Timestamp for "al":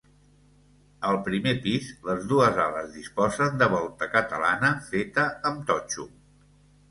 1.09-1.17